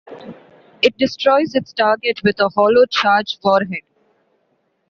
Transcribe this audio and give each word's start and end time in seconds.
It 0.81 0.97
destroys 0.97 1.53
its 1.53 1.73
target 1.73 2.23
with 2.23 2.39
a 2.39 2.49
hollow-charge 2.49 3.37
warhead. 3.43 3.83